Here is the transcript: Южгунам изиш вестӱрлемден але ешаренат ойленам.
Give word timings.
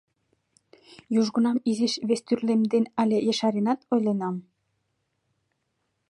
Южгунам 1.19 1.57
изиш 1.71 1.93
вестӱрлемден 2.09 2.85
але 3.01 3.17
ешаренат 3.31 3.79
ойленам. 3.93 4.35